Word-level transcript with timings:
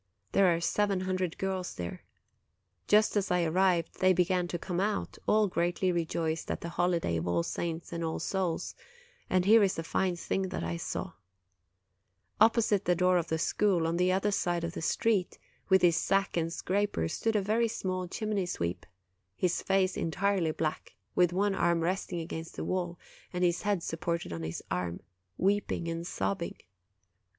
There 0.31 0.47
are 0.47 0.59
seven 0.59 1.01
hundred 1.01 1.37
girls 1.37 1.75
there. 1.75 2.01
Just 2.87 3.15
as 3.15 3.29
I 3.29 3.43
arrived, 3.43 3.99
they 3.99 4.13
began 4.13 4.47
to 4.47 4.57
come 4.57 4.79
out, 4.79 5.19
all 5.27 5.47
greatly 5.47 5.91
rejoiced 5.91 6.49
at 6.49 6.61
the 6.61 6.69
holiday 6.69 7.17
of 7.17 7.27
All 7.27 7.43
Saints 7.43 7.93
and 7.93 8.03
All 8.03 8.17
Souls; 8.17 8.73
and 9.29 9.45
here 9.45 9.61
is 9.61 9.77
a 9.77 9.83
fine 9.83 10.15
thing 10.15 10.49
that 10.49 10.63
I 10.63 10.75
saw: 10.75 11.13
Opposite 12.39 12.85
the 12.85 12.95
door 12.95 13.19
of 13.19 13.27
the 13.27 13.37
school, 13.37 13.85
on 13.85 13.97
the 13.97 14.11
other 14.11 14.31
side 14.31 14.63
of 14.63 14.73
the 14.73 14.81
street, 14.81 15.37
with 15.69 15.83
his 15.83 15.97
sack 15.97 16.35
and 16.35 16.51
scraper, 16.51 17.07
stood 17.07 17.35
a 17.35 17.41
very 17.43 17.67
small 17.67 18.07
chimney 18.07 18.47
sweep, 18.47 18.87
his 19.35 19.61
face 19.61 19.95
entirely 19.95 20.49
black, 20.49 20.95
with 21.13 21.31
one 21.31 21.53
arm 21.53 21.81
resting 21.81 22.19
against 22.21 22.55
the 22.55 22.65
wall, 22.65 22.97
and 23.31 23.43
his 23.43 23.61
head 23.61 23.83
supported 23.83 24.33
on 24.33 24.41
his 24.41 24.63
arm, 24.71 25.01
weeping 25.37 25.87
and 25.87 26.07
sobbing. 26.07 26.57